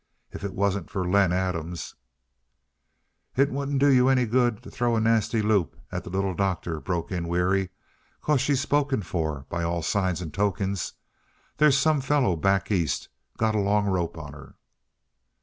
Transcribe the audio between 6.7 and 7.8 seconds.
broke in Weary,